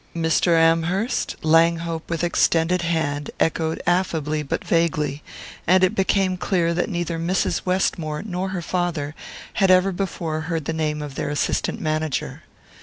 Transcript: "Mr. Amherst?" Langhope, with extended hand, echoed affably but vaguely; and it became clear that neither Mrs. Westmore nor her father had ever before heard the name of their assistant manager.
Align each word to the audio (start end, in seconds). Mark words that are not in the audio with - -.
"Mr. 0.15 0.57
Amherst?" 0.57 1.35
Langhope, 1.43 2.09
with 2.09 2.23
extended 2.23 2.81
hand, 2.81 3.29
echoed 3.39 3.79
affably 3.85 4.41
but 4.41 4.65
vaguely; 4.65 5.21
and 5.67 5.83
it 5.83 5.93
became 5.93 6.37
clear 6.37 6.73
that 6.73 6.89
neither 6.89 7.19
Mrs. 7.19 7.67
Westmore 7.67 8.23
nor 8.23 8.49
her 8.49 8.63
father 8.63 9.13
had 9.61 9.69
ever 9.69 9.91
before 9.91 10.41
heard 10.41 10.65
the 10.65 10.73
name 10.73 11.03
of 11.03 11.13
their 11.13 11.29
assistant 11.29 11.79
manager. 11.79 12.41